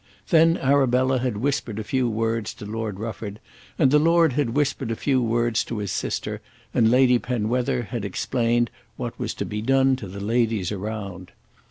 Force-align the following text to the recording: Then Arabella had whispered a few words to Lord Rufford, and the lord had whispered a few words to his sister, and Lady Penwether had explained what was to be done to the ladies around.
Then 0.29 0.57
Arabella 0.57 1.19
had 1.19 1.37
whispered 1.37 1.77
a 1.77 1.83
few 1.83 2.09
words 2.09 2.55
to 2.55 2.65
Lord 2.65 2.99
Rufford, 2.99 3.39
and 3.77 3.91
the 3.91 3.99
lord 3.99 4.33
had 4.33 4.55
whispered 4.55 4.89
a 4.89 4.95
few 4.95 5.21
words 5.21 5.63
to 5.65 5.77
his 5.77 5.91
sister, 5.91 6.41
and 6.73 6.89
Lady 6.89 7.19
Penwether 7.19 7.83
had 7.83 8.03
explained 8.03 8.71
what 8.97 9.19
was 9.19 9.35
to 9.35 9.45
be 9.45 9.61
done 9.61 9.95
to 9.97 10.07
the 10.07 10.19
ladies 10.19 10.71
around. 10.71 11.33